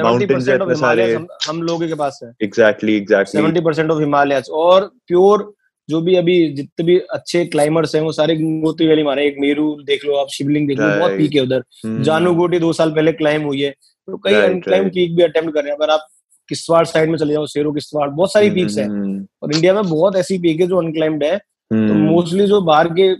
[0.02, 1.14] माउंटेन्स इतने सारे।
[1.49, 5.54] हम लोगों के पास है। Exactly exactly seventy percent of Himalaya और प्योर
[5.88, 9.70] जो भी अभी जितने भी अच्छे क्लाइमर्स हैं वो सारे गंगोत्री वैली मारे। एक मेरू
[9.86, 12.90] देख लो आप शिवलिंग देख लो बहुत पीक है उधर। हम्म। जानू गोटी दो साल
[12.90, 16.06] पहले क्लाइम हुई है। तो कई अनक्लाइम पीक भी अटेम्प्ट कर रहे हैं अगर आप
[16.48, 20.16] किश्तवाड़ साइड में चले जाओ शेरो किश्तवाड़ बहुत सारी पीक्स है। और इंडिया में बहुत
[20.16, 23.14] ऐसी पीक है जो अनक्लाइम्ड है। तो मोस्टली हम्म। जो बाहर के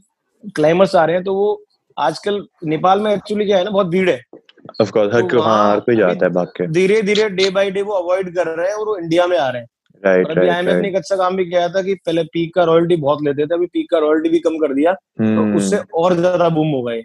[0.51, 1.63] क्लाइमर्स आ रहे हैं तो वो
[1.97, 4.21] आजकल नेपाल में एक्चुअली क्या है ना बहुत भीड़ है।
[4.83, 7.71] ऑफ़ कोर्स हर तो हाँ हर कोई जाता है भाग के। धीरे धीरे डे बाय
[7.71, 9.69] डे वो अवॉइड कर रहे हैं और वो इंडिया में आ रहे हैं।
[10.03, 12.97] राइट राइट आईएमएफ ने एक अच्छा काम भी किया था कि पहले पीक का रॉयल्टी
[12.97, 16.15] बहुत लेते थे अभी पीक का रॉयल्टी भी कम कर दिया तो हम्म। उससे और
[16.15, 17.03] ज़्यादा बूम हो गए।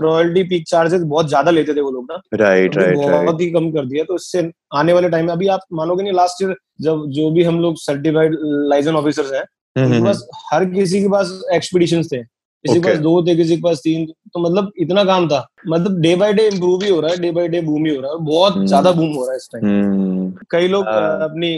[0.00, 3.70] रॉयल्टी पीक चार्जेस बहुत ज़्यादा लेते थे वो लोग ना राइट राइट बहुत ही कम
[3.72, 7.04] कर दिया तो इससे आने वाले टाइम में अभी आप मानोगे नहीं लास्ट ईयर जब
[7.10, 8.36] जो भी हम लोग सर्टिफाइड
[8.70, 9.42] लाइसेंस ऑफिसर्स हैं
[9.76, 12.22] उनके हम्म, पास हम्म। हर किसी के पास एक्सपीडिशन थे।
[12.64, 15.98] किसी के पास दो थे किसी के पास तीन तो मतलब इतना काम था। मतलब
[16.00, 18.12] डे बाय डे इम्प्रूव ही हो रहा है डे बाय डे बूम ही हो रहा
[18.12, 21.52] है बहुत हम्म। ज़्यादा बूम हो रहा है इस टाइम कई लोग अपनी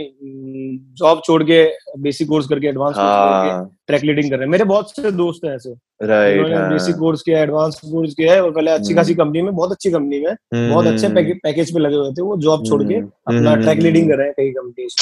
[0.98, 1.64] जॉब छोड़ के
[2.00, 5.44] बेसिक कोर्स करके एडवांस कोर्स करके ट्रैक लीडिंग कर रहे हैं। मेरे बहुत से दोस्त
[5.44, 9.42] हैं ऐसे। राइट बेसिक कोर्स किया एडवांस कोर्स किया है और पहले अच्छी खासी कंपनी
[9.42, 12.82] में बहुत अच्छी कंपनी में बहुत अच्छे पैकेज पे लगे हुए थे वो जॉब छोड़
[12.84, 14.96] के अपना ट्रैक लीडिंग कर रहे हैं कई कंपनीज़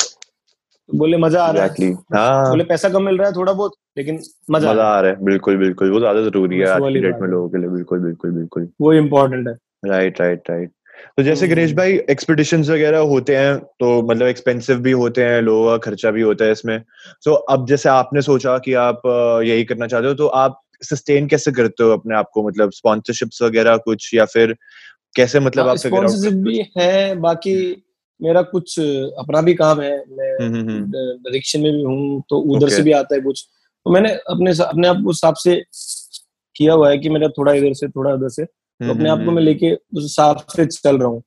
[0.92, 1.86] बोले मज़ा आ रहा exactly.
[1.86, 5.10] है। हाँ बोले पैसा कम मिल रहा है थोड़ा बहुत लेकिन मज़ा मज़ा आ रहा
[5.10, 8.00] है। बिल्कुल बिल्कुल। वो ज़्यादा ज़रूरी है आज की डेट में लोगों के लिए। बिल्कुल
[8.00, 9.54] बिल्कुल बिल्कुल। वो इम्पोर्टेंट है।
[9.86, 10.70] राइट राइट राइट
[11.18, 15.40] तो जैसे हम्म। गणेश भाई एक्सपीडिशन वगैरह होते हैं तो मतलब एक्सपेंसिव भी होते हैं
[15.42, 16.80] लोगों का खर्चा भी होता है इसमें।
[17.24, 19.02] तो अब जैसे आपने सोचा कि आप
[19.46, 22.46] यही करना चाहते हो तो आप सस्टेन कैसे करते हो अपने आप को?
[22.48, 24.54] मतलब स्पॉन्सरशिप्स वगैरह कुछ या फिर
[25.16, 27.14] कैसे मतलब हाँ, आप स्पॉन्सरशिप भी है?
[27.20, 27.54] बाकी
[28.22, 32.38] मेरा कुछ अपना भी काम है मैं डायरेक्शन हम्म, हम्म, हम्म। में भी हूँ तो
[32.38, 32.76] उधर okay.
[32.76, 33.48] से भी आता है कुछ।
[33.86, 35.62] तो मैंने अपने अपने आप को हिसाब से
[36.56, 39.30] किया हुआ है कि मेरा थोड़ा इधर से थोड़ा उधर से। तो अपने आप को
[39.30, 41.22] मैं लेके उस हिसाब से चल रहा हूँ।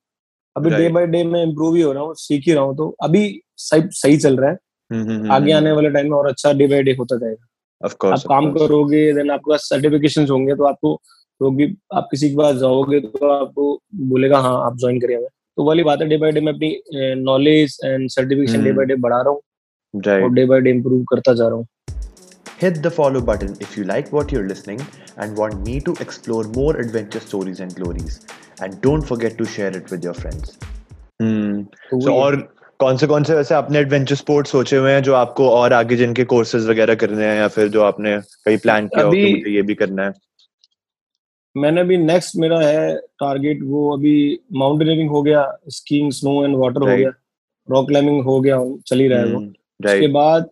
[0.56, 2.96] अभी डे बाय डे मैं इम्प्रूव ही हो रहा हूँ सीख ही रहा हूँ तो
[3.02, 4.56] अभी सही सही चल रहा है।
[5.30, 7.46] आगे आने वाले टाइम में और अच्छा डे बाय डे होता जाएगा।
[7.84, 11.02] Course, आप काम करोगे देन आपके पास सर्टिफिकेशन होंगे तो आपको
[11.40, 15.16] तो भी आप किसी के पास जाओगे तो आपको बोलेगा हाँ आप ज्वाइन करिए
[15.56, 18.94] तो वाली बात है डे बाय डे मैं अपनी knowledge and certification day by day
[19.02, 21.66] बढ़ा रहा हूँ और डे बाय डे इम्प्रूव करता जा रहा हूँ
[22.58, 24.82] Hit the follow button if you like what you're listening
[25.16, 28.18] and want me to explore more adventure stories and glories.
[28.58, 30.52] And don't forget to share it with your friends.
[31.20, 31.56] Hmm.
[31.94, 32.36] So, और
[32.80, 35.96] कौन से कौन से वैसे आपने adventure sports सोचे हुए हैं जो आपको और आगे
[35.96, 39.54] जिनके कोर्सेज वगैरह करने हैं या फिर जो आपने कहीं प्लान किया हो कि मुझे
[39.54, 40.12] ये भी करना है
[41.56, 46.80] मैंने अभी नेक्स्ट मेरा है टारगेट वो अभी माउंटेनियरिंग हो गया स्कीइंग स्नो एंड वाटर
[46.80, 47.10] हो गया
[47.70, 49.52] रॉक क्लाइंबिंग हो गया चल ही रहा है वो। Hmm,
[49.86, 50.48] उसके बाद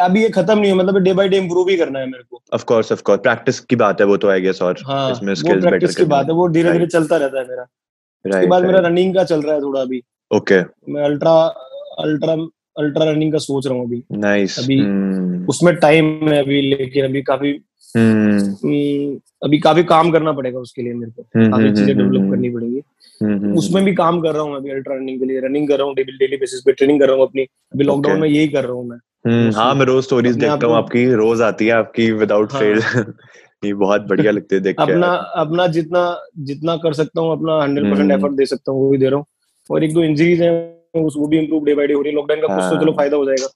[0.00, 2.42] अभी ये खत्म नहीं है मतलब डे बाय डे इम्प्रूव ही करना है मेरे को।
[2.54, 5.34] Of course of course practice की बात है वो तो आई गेस और हाँ, इसमें
[5.34, 7.66] स्किल्स प्रैक्टिस की बात है वो धीरे धीरे चलता रहता है मेरा।
[8.24, 10.60] उसके बाद मेरा रनिंग का चल रहा है थोड़ा अभी। ओके
[10.92, 11.32] मैं अल्ट्रा
[11.98, 12.36] अल्ट्रा
[12.78, 15.48] अल्ट्रा रनिंग का सोच रहा हूँ अभी। नाइस अभी hmm.
[15.48, 17.52] उसमें टाइम है अभी लेकिन अभी काफ़ी
[17.96, 19.20] hmm.
[19.44, 21.50] अभी काफ़ी काम करना पड़ेगा उसके लिए मेरे को। Hmm.
[21.50, 22.82] काफ़ी चीज़ें डेवलप करनी पड़ेगी।
[23.56, 25.94] उसमें भी काम कर रहा हूँ अभी अल्ट्रा रनिंग के लिए। रनिंग कर रहा हूँ
[25.94, 28.72] डेली डेली बेसिस पे ट्रेनिंग कर रहा हूँ अपनी। अभी लॉकडाउन में यही कर रहा
[28.72, 28.98] हूँ मैं।
[29.50, 33.04] हाँ मैं रोज स्टोरीज देखता हूँ आपकी रोज आती है आपकी विदाउट फेल हाँ।
[33.64, 37.90] ये बहुत बढ़िया लगते है देख अपना अपना जितना जितना कर सकता हूँ अपना हंड्रेड
[37.90, 39.26] परसेंट एफर्ट दे सकता हूँ वो भी दे रहा हूँ।
[39.70, 42.40] और एक दो इंजरीज है वो भी इम्प्रूव डे बाई डे हो रही है। लॉकडाउन
[42.40, 43.46] का कुछ तो चलो हाँ। फ़ायदा हो जाएगा।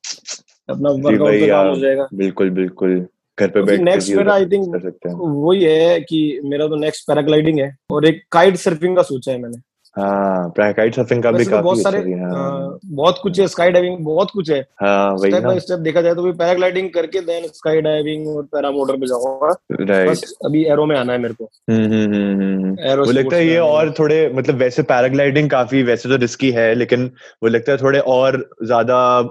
[0.68, 3.06] अपना वर्कआउट का काम हो जाएगा। बिल्कुल बिल्कुल।
[3.38, 7.76] घर पे बैठ नेक्स्ट मेरा आई थिंक वही है कि मेरा तो नेक्स्ट पैराग्लाइडिंग है।
[7.90, 9.56] और एक काइट सर्फिंग का सोचा है मैंने।
[9.98, 12.78] हाँ सर्फिंग का भी तो काफ़ी बहुत सारे हाँ।, हाँ.
[12.84, 16.14] बहुत कुछ है स्काई डाइविंग बहुत कुछ है हाँ वही स्टेप बाय स्टेप देखा जाए
[16.14, 20.96] तो भी पैराग्लाइडिंग करके देन स्काई डाइविंग और पैरामोटर पे जाऊँगा राइट अभी एरो में
[20.96, 24.54] आना है मेरे को हम्म हम्म हम्म एरो। वो लगता है ये और थोड़े मतलब
[24.54, 27.10] वैसे पैराग्लाइडिंग काफ़ी वैसे तो रिस्की है लेकिन
[27.42, 29.22] वो लगता है थोड़े और ज़्यादा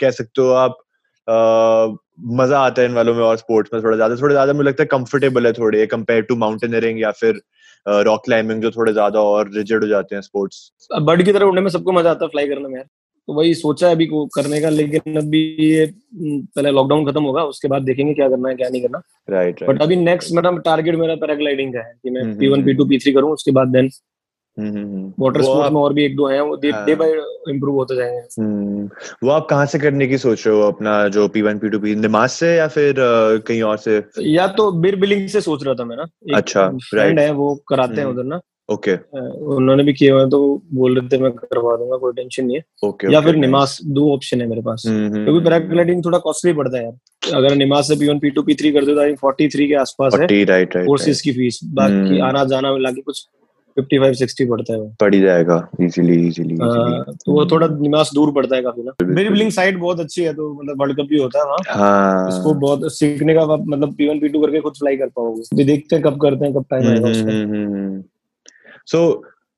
[0.00, 0.78] कह सकते हो आप
[2.20, 4.82] मज़ा आता है इन वालों में और स्पोर्ट्स में थोड़ा ज़्यादा थोड़ा ज़्यादा मुझे लगता
[4.82, 7.40] है कंफर्टेबल है थोड़े कंपेयर टू माउंटेनियरिंग या फिर
[7.86, 11.60] रॉक क्लाइंबिंग जो थोड़े ज़्यादा और रिजिड हो जाते हैं स्पोर्ट्स बर्ड की तरह उड़ने
[11.60, 12.86] में सबको मज़ा आता है फ्लाई करने में यार।
[13.28, 17.42] तो वही सोचा है अभी को करने का लेकिन अभी ये पहले लॉकडाउन खत्म होगा
[17.44, 20.94] उसके बाद देखेंगे क्या करना है क्या नहीं करना। राइट बट अभी नेक्स्ट मेरा टारगेट
[20.96, 23.68] मेरा पैराग्लाइडिंग का है कि मैं P one P two P three करूँ उसके बाद
[23.68, 23.90] देन
[25.20, 27.12] वाटर स्पोर्ट्स में और भी एक दो हैं वो डे डे बाय
[27.48, 28.88] इंप्रूव होते जाएँगे। हम्म,
[29.24, 31.78] वो आप कहाँ से करने की सोच रहे हो अपना जो P one P two
[31.78, 32.94] P Nimas से या फिर
[33.46, 34.02] कहीं और से?
[34.20, 37.94] या तो बिर बिलिंग से सोच रहा था मैं ना अच्छा फ्रेंड है वो कराते
[37.94, 38.94] हैं हम्म। उधर ना। ओके।
[39.54, 40.40] उन्होंने भी किए हुए तो
[40.74, 44.12] बोल रहे थे मैं करवा दूँगा कोई टेंशन नहीं है। ओके या फिर निमास दो
[44.14, 47.96] ऑप्शन है मेरे पास। हम्म, क्योंकि पैराग्लाइडिंग थोड़ा कॉस्टली पड़ता है यार। अगर निमास से
[47.96, 51.20] P one P two P three कर दो तो फोर्टी थ्री के आसपास है। कोर्सेज
[51.20, 53.26] की फ़ीस बाकी आना जाना मिला के कुछ
[53.76, 58.32] फिफ्टी फाइव सिक्सटी पड़ता है पड़ ही जाएगा इजीली इजीली तो वो थोड़ा निवास दूर
[58.32, 61.38] पड़ता है काफ़ी ना। मेरी साइड बहुत अच्छी है तो मतलब वर्ल्ड कप भी होता
[61.38, 65.56] है वहाँ। हाँ। उसको बहुत सीखने का मतलब पी वन करके खुद फ्लाई कर पाओगे।
[65.56, 68.02] भी देखते हैं कब करते हैं कब टाइम आएगा सो हम्म, हम्म, हम्म,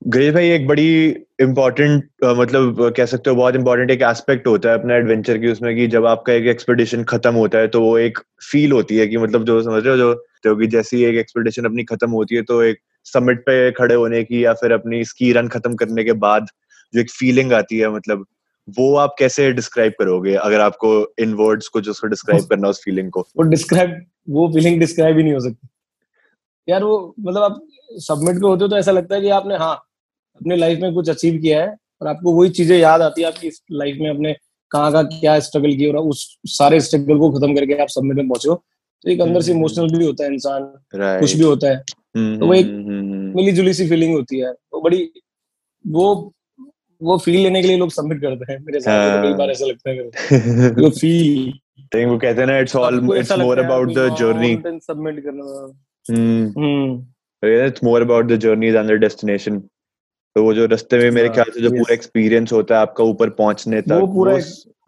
[0.06, 1.08] गणेश भाई एक बड़ी
[1.40, 5.76] इम्पोर्टेंट मतलब कह सकते हो बहुत इम्पोर्टेंट एक एस्पेक्ट होता है अपना एडवेंचर की उसमें
[5.76, 8.18] कि जब आपका एक एक्सपेडिशन खत्म होता है तो वो एक
[8.50, 11.84] फील होती है कि मतलब जो समझ रहे हो जो कि जैसी एक एक्सपेडिशन अपनी
[11.84, 15.48] खत्म होती है तो एक समिट पे खड़े होने की या फिर अपनी स्की रन
[15.48, 16.46] खत्म करने के बाद
[16.94, 18.24] जो एक फीलिंग आती है मतलब
[18.68, 20.34] वो आप कैसे डिस्क्राइब करोगे?
[20.34, 24.78] अगर आपको इन वर्ड्स को जो डिस्क्राइब करना उस फीलिंग को। वो डिस्क्राइब वो फीलिंग
[24.80, 25.68] डिस्क्राइब ही नहीं हो सकती।
[26.68, 27.60] यार वो मतलब आप
[28.00, 29.74] सबमिट पे होते हो तो ऐसा लगता है कि आपने हाँ
[30.40, 33.50] अपने लाइफ में कुछ अचीव किया है और आपको वही चीज़ें याद आती है आपकी
[33.72, 34.32] लाइफ में अपने
[34.70, 38.28] कहाँ का क्या स्ट्रगल किया और उस सारे स्ट्रगल को खत्म करके आप सबमिट में
[38.28, 38.54] पहुँचे हो।
[39.04, 41.82] तो एक अंदर से इमोशनल हम्म। भी होता है इंसान कुछ भी होता है।
[42.14, 42.66] तो वो एक
[43.36, 45.10] मिली जुली सी फीलिंग होती है वो बड़ी
[45.84, 46.32] वो
[47.00, 49.66] वो फील लेने के लिए लोग सबमिट करते हैं मेरे साथ तो कई बार ऐसा
[49.66, 50.00] लगता है
[50.82, 55.72] वो फील वो कहते हैं ना it's all it's more about the journey submit करना
[56.10, 59.58] हम्म it's more about the journey then the destination
[60.36, 63.30] तो वो जो रास्ते में मेरे ख्याल से जो पूरा एक्सपीरियंस होता है आपका ऊपर
[63.30, 64.38] पहुँचने तक वो पूरा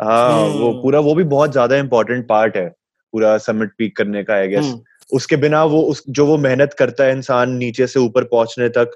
[0.03, 2.69] हाँ वो पूरा वो भी बहुत ज़्यादा इम्पोर्टेंट पार्ट है
[3.13, 4.75] पूरा समिट पीक करने का आई गेस।
[5.13, 8.91] उसके बिना वो उस जो वो मेहनत करता है इंसान नीचे से ऊपर पहुँचने तक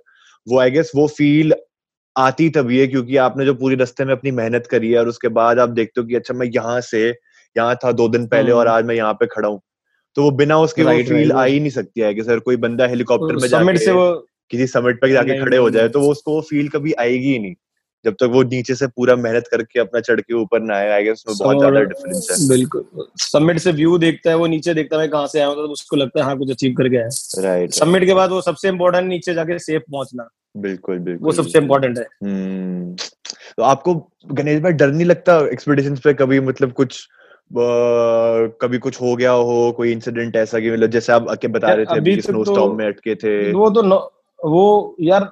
[0.47, 1.55] वो आई गेस वो फील
[2.17, 5.29] आती तभी है क्योंकि आपने जो पूरी रस्ते में अपनी मेहनत करी है और उसके
[5.29, 7.09] बाद आप देखते हो कि अच्छा मैं यहाँ से
[7.57, 9.61] यहाँ था दो दिन पहले और हम्म। आज मैं यहाँ पे खड़ा हूँ।
[10.17, 12.87] तो वो बिना उसके वो फील आ ही नहीं सकती है कि सर कोई बंदा
[12.87, 14.13] हेलीकॉप्टर में जाके से वो
[14.51, 17.39] किसी समिट पे जाके खड़े हो जाए तो वो उसको वो फील कभी आएगी ही
[17.39, 17.55] नहीं।
[18.05, 21.05] जब तक वो नीचे से पूरा मेहनत करके अपना चढ़ के ऊपर ना आए आई
[21.05, 25.01] गेस उसमें बहुत ज़्यादा डिफरेंस है। बिल्कुल समिट से व्यू देखता है वो नीचे देखता
[25.01, 27.73] है कहाँ से आया तो उसको लगता है हाँ कुछ अचीव कर गया है। राइट
[27.75, 31.99] समिट के बाद वो सबसे इम्पोर्टेंट नीचे जाके सेफ़ पहुँचना। बिल्कुल बिल्कुल। वो सबसे इम्पोर्टेंट
[31.99, 32.95] है। हम्म।
[33.57, 33.95] तो आपको
[34.33, 37.07] गणेश भाई डर नहीं लगता एक्सपीडिशन पे कभी मतलब कुछ
[37.51, 41.85] कभी कुछ हो गया हो कोई इंसिडेंट ऐसा कि मतलब जैसे आप आके बता रहे
[41.85, 43.53] थे अभी स्नो स्टॉर्म तो में अटके थे?
[43.53, 43.83] वो तो
[44.41, 45.31] वो यार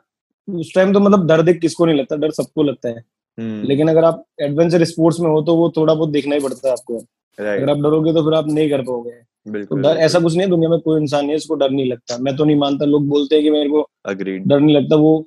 [0.49, 3.03] उस टाइम तो मतलब डर देख किसको नहीं लगता डर सबको लगता है।
[3.39, 6.69] हम्म। लेकिन अगर आप एडवेंचर स्पोर्ट्स में हो तो वो थोड़ा बहुत देखना ही पड़ता
[6.69, 6.99] है आपको।
[7.39, 10.49] अगर आप डरोगे तो फिर आप नहीं कर पाओगे। तो डर ऐसा कुछ नहीं है
[10.51, 13.07] दुनिया में कोई इंसान नहीं है इसको डर नहीं लगता। मैं तो नहीं मानता लोग
[13.09, 15.27] बोलते हैं कि मेरे को डर नहीं लगता वो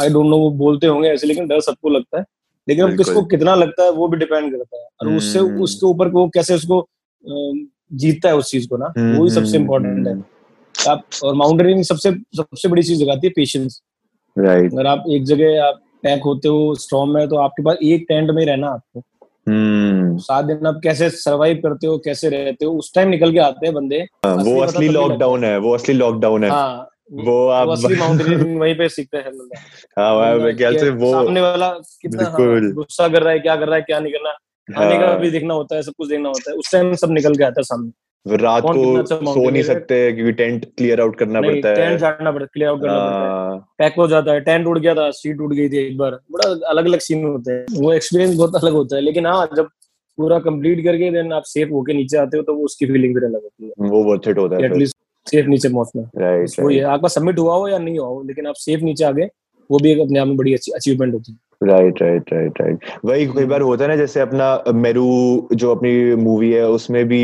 [0.00, 2.24] आई डोंट नो वो बोलते होंगे ऐसे लेकिन डर सबको लगता है।
[2.68, 5.86] लेकिन अब किसको कितना लगता है वो भी डिपेंड करता है। और उससे हम्म। उसके
[5.86, 6.86] ऊपर वो कैसे उसको
[7.94, 10.22] जीतता है उस चीज़ को ना वो ही सबसे इम्पोर्टेंट है।
[10.74, 13.80] आप और माउंटेनियरिंग सबसे सबसे बड़ी चीज़ लगाती है पेशेंस
[14.38, 18.06] राइट अगर आप एक जगह आप पैक होते हो स्ट्रॉम में तो आपके पास एक
[18.08, 20.20] टेंट में रहना आपको। hmm.
[20.20, 23.66] सात दिन आप कैसे सरवाइव करते हो कैसे रहते हो उस टाइम निकल के आते
[23.66, 27.94] हैं बंदे। हाँ, वो असली लॉकडाउन है। वो असली लॉकडाउन है। हाँ वो आप असली
[28.00, 29.32] माउंटेनियरिंग वहीं पे सीखते हैं
[29.98, 33.66] हाँ मैं ख्याल से वो सामने वाला कितना हाँ, गुस्सा कर रहा है क्या कर
[33.66, 34.30] रहा है क्या नहीं करना
[34.80, 37.10] आने का हाँ। भी देखना होता है सब कुछ देखना होता है। उस टाइम सब
[37.10, 37.90] निकल के आता है सामने।
[38.26, 42.30] रात को अच्छा सो नहीं सकते क्योंकि टेंट क्लियर आउट करना पड़ता है। टेंट झाड़ना
[42.30, 45.10] पड़ता है क्लियर आउट करना पड़ता है। पैक हो जाता है टेंट उड़ गया था
[45.10, 48.56] सीट उड़ गई थी एक बार। बड़ा अलग अलग सीन होते हैं। वो एक्सपीरियंस बहुत
[48.56, 49.68] अलग होता है लेकिन हाँ जब
[50.18, 53.26] पूरा कंप्लीट करके देन आप सेफ़ होके नीचे आते हो तो वो उसकी फीलिंग भी
[53.26, 56.80] अलग होती है। वो वर्थ इट होता है एटलीस्ट सेफ़ नीचे पहुँचना। राइट वो ये
[56.80, 59.28] आपका सबमिट हुआ हो या नहीं हुआ हो लेकिन आप सेफ़ नीचे आ गए
[59.70, 62.84] वो भी एक अपने आप में बड़ी अच्छी अचीवमेंट होती है। राइट राइट राइट राइट
[63.04, 65.04] वही कई बार होता है ना जैसे अपना मेरू
[65.54, 67.22] जो अपनी मूवी है उसमें भी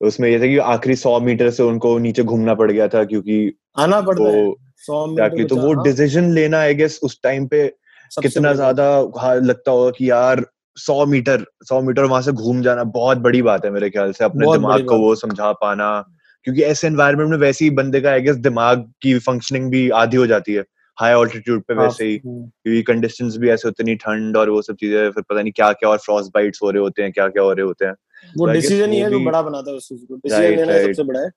[0.00, 3.52] उसमें ये था कि आखिरी सौ मीटर से उनको नीचे घूमना पड़ गया था क्योंकि
[3.78, 4.52] आना पड़ता है।
[4.86, 7.66] सौ मीटर तो वो डिसीज़न लेना आई गेस उस टाइम पे
[8.22, 8.88] कितना ज़्यादा
[9.34, 10.44] लगता होगा कि यार
[10.76, 14.24] सौ मीटर सौ मीटर वहाँ से घूम जाना बहुत बड़ी बात है मेरे ख्याल से
[14.24, 15.90] अपने दिमाग को वो समझा पाना।
[16.46, 20.16] क्योंकि ऐसे एनवायरमेंट में वैसे ही बंदे का आई गेस दिमाग की फंक्शनिंग भी आधी
[20.16, 20.64] हो जाती है।
[20.98, 24.76] हाई ऑल्टीट्यूड पे वैसे ही। क्योंकि कंडीशंस भी ऐसे होते नहीं ठंड और वो सब
[24.76, 27.42] चीज़ें फिर पता नहीं क्या क्या और फ्रॉस्ट बाइट्स हो रहे होते हैं क्या क्या
[27.42, 27.94] हो रहे होते हैं।
[28.34, 31.20] वो डिसीज़न ही है जो बड़ा बनाता है उस चीज़ को। डिसीज़न लेना सबसे बड़ा
[31.20, 31.30] है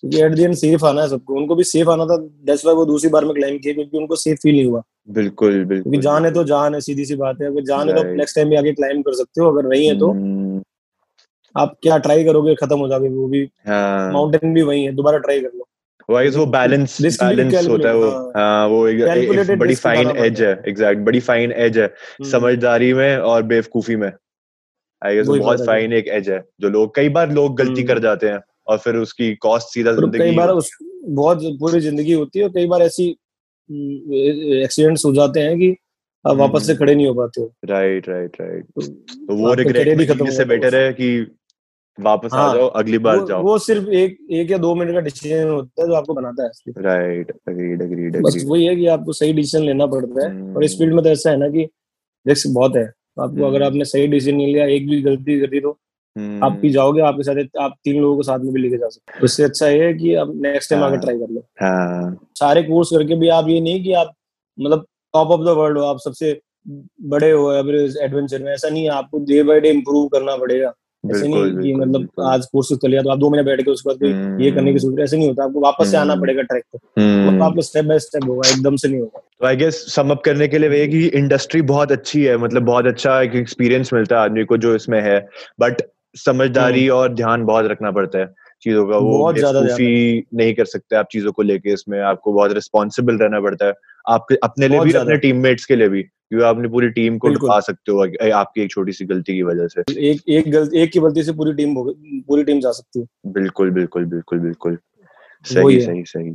[0.00, 2.76] क्योंकि एट द एंड सेफ़ आना है सबको। उनको भी सेफ़ आना था दैट्स व्हाई
[2.76, 5.98] वो दूसरी बार में क्लाइम किया क्योंकि उनको सेफ़ फील नहीं हुआ। बिल्कुल बिल्कुल। क्योंकि
[5.98, 8.48] जान है तो जान है सीधी सी बात है। अगर जान है तो नेक्स्ट टाइम
[8.50, 10.62] भी आगे क्लाइम कर सकते हो अगर नहीं है तो। हम्म।
[11.54, 15.18] आप क्या ट्राई करोगे खत्म हो जाओगे वो भी माउंटेन हाँ। भी वही है दोबारा
[15.18, 15.65] ट्राई कर लो।
[16.08, 20.52] वाइज वो बैलेंस बैलेंस होता है वो। हाँ, हाँ वो एक, बड़ी फाइन एज है
[20.68, 24.10] एग्जैक्ट बड़ी फाइन एज है। हम्म। समझदारी में और बेवकूफ़ी में।
[25.02, 27.98] आई गेस बहुत फाइन एक एज है जो लोग कई बार लोग गलती हम्म। कर
[27.98, 32.38] जाते हैं और फिर उसकी कॉस्ट सीधा ज़िंदगी कई बार उस बहुत पूरी ज़िंदगी होती
[32.38, 33.08] है और कई बार ऐसी
[34.62, 35.74] एक्सीडेंट्स हो जाते हैं कि
[36.24, 39.96] आप वापस से हम्म। खड़े नहीं हो पाते हो। राइट राइट राइट तो वो रिग्रेट
[39.98, 41.10] भी खत्म से बेटर है कि
[41.98, 44.92] वापस हाँ, आ जाओ अगली बार वो, जाओ। वो सिर्फ़ एक एक या दो मिनट
[44.94, 48.86] का डिसीज़न होता है जो आपको बनाता है राइट अग्रीड अग्रीड बस वही है कि
[48.88, 51.68] आपको सही डिसीज़न लेना पड़ता है। और इस फ़ील्ड में तो ऐसा है ना कि
[52.26, 55.46] रिस्क बहुत है। आपको अगर हम्म। आपने सही डिसीज़न नहीं लिया एक भी गलती कर
[55.50, 58.60] दी तो आप भी हम्म। जाओगे आपके साथ आप तीन लोगों को साथ में भी
[58.62, 61.40] लेके जा सकते उससे अच्छा ये है कि आप नेक्स्ट टाइम आगे ट्राई कर लो।
[61.62, 64.12] हाँ। सारे कोर्स करके भी आप ये नहीं कि आप
[64.58, 66.38] मतलब टॉप ऑफ़ द वर्ल्ड हो आप सबसे
[67.10, 70.72] बड़े हो एडवेंचर में। ऐसा नहीं है आपको डे बाय डे इम्प्रूव करना पड़ेगा।
[71.10, 73.90] ऐसे नहीं कि मतलब आज कोर्स कर लिया तो आप दो महीने बैठ के उसके
[73.90, 76.64] बाद ये करने की सोच ऐसे नहीं होता आपको वापस से आना हम्म। पड़ेगा ट्रैक
[76.72, 76.78] पे।
[77.26, 80.22] मतलब आपको स्टेप बाय स्टेप होगा एकदम से नहीं होगा। तो आई गेस सम अप
[80.24, 84.16] करने के लिए वही कि इंडस्ट्री बहुत अच्छी है मतलब बहुत अच्छा एक एक्सपीरियंस मिलता
[84.16, 85.28] है आदमी को जो इसमें है।
[85.60, 85.82] बट
[86.16, 90.96] समझदारी हम्म। और ध्यान बहुत रखना पड़ता है। चीज़ों का वो ज़्यादा नहीं कर सकते
[90.96, 93.72] आप चीज़ों को लेके इसमें आपको बहुत रिस्पॉन्सिबल रहना पड़ता है।
[94.04, 97.28] आपके अपने लिए भी अपने टीममेट्स के लिए भी क्योंकि आप अपनी पूरी टीम को
[97.28, 100.92] डुबा सकते हो आपकी एक छोटी सी गलती की वजह से। एक एक गलती एक
[100.92, 104.78] की गलती से पूरी टीम पूरी टीम जा सकती है। बिल्कुल बिल्कुल बिल्कुल बिल्कुल।
[105.44, 106.30] सही सही सही।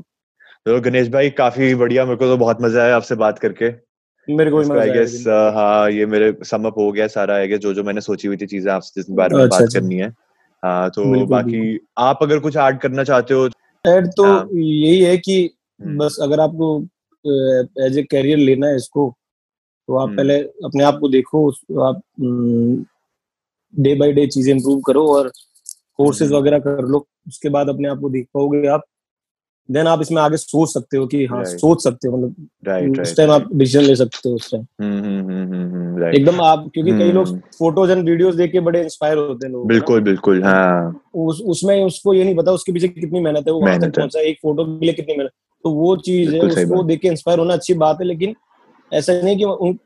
[0.65, 3.69] तो गणेश भाई काफ़ी बढ़िया मेरे को तो बहुत मज़ा आया आपसे बात करके।
[4.27, 7.73] मेरे को आई गेस हाँ ये मेरे सम अप हो गया सारा आई गेस जो
[7.73, 10.09] जो मैंने सोची हुई थी चीज़ें आपसे जिस बारे में अच्छा, बात अच्छा। करनी है।
[10.63, 13.47] हाँ तो बाकी आप अगर कुछ ऐड करना चाहते हो
[13.85, 15.37] ऐड तो हाँ। यही है कि
[15.79, 16.67] हम्म। बस अगर आपको
[17.85, 19.09] एज ए करियर लेना है इसको
[19.89, 21.49] तो आप हम्म। पहले अपने आप को देखो
[21.83, 22.01] आप
[23.73, 25.31] डे बाय डे चीज़ें इम्प्रूव करो और
[25.97, 28.83] कोर्सेज हम्म। वगैरह कर लो उसके बाद अपने आप को देख पाओगे आप
[29.71, 31.59] देन आप इसमें आगे सोच सकते हो कि हाँ right.
[31.59, 34.63] सोच सकते हो मतलब उस टाइम आप डिसीज़न ले सकते हो उस टाइम
[35.95, 36.15] right.
[36.15, 39.67] एकदम आप क्योंकि कई लोग फ़ोटोज़ एंड वीडियोस देख के बड़े इंस्पायर होते हैं लोग
[39.67, 43.61] बिल्कुल बिल्कुल हाँ। उस उसमें उसको ये नहीं पता उसके पीछे कितनी मेहनत है वो
[43.61, 45.31] वहाँ तक पहुँचा एक फ़ोटो के लिए कितनी मेहनत।
[45.65, 48.35] तो वो चीज़ है उसको देख के इंस्पायर होना अच्छी बात है लेकिन
[48.91, 49.77] ऐसा नहीं कि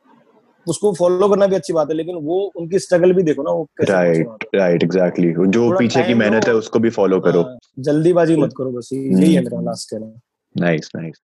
[0.68, 3.68] उसको फॉलो करना भी अच्छी बात है लेकिन वो उनकी स्ट्रगल भी देखो ना वो
[3.82, 8.54] राइट राइट एग्जैक्टली जो पीछे की मेहनत है उसको भी फॉलो करो। हाँ, जल्दीबाजी मत
[8.58, 10.20] करो बस यही है मेरा लास्ट कहना
[10.56, 11.16] नाइस नाइस